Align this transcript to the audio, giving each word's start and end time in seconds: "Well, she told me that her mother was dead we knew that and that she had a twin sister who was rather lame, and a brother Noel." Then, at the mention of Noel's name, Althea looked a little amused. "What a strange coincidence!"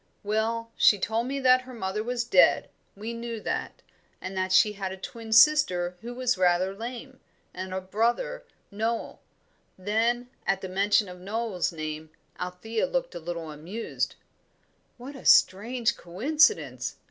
"Well, 0.23 0.71
she 0.75 0.97
told 0.97 1.27
me 1.27 1.39
that 1.41 1.61
her 1.61 1.75
mother 1.75 2.03
was 2.03 2.23
dead 2.23 2.71
we 2.95 3.13
knew 3.13 3.39
that 3.41 3.83
and 4.19 4.35
that 4.35 4.51
she 4.51 4.73
had 4.73 4.91
a 4.91 4.97
twin 4.97 5.31
sister 5.31 5.95
who 6.01 6.15
was 6.15 6.39
rather 6.39 6.73
lame, 6.73 7.19
and 7.53 7.71
a 7.71 7.79
brother 7.79 8.43
Noel." 8.71 9.19
Then, 9.77 10.31
at 10.47 10.61
the 10.61 10.69
mention 10.69 11.07
of 11.07 11.19
Noel's 11.19 11.71
name, 11.71 12.09
Althea 12.39 12.87
looked 12.87 13.13
a 13.13 13.19
little 13.19 13.51
amused. 13.51 14.15
"What 14.97 15.15
a 15.15 15.23
strange 15.23 15.95
coincidence!" 15.95 16.95